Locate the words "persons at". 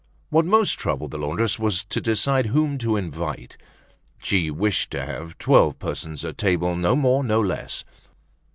5.77-6.39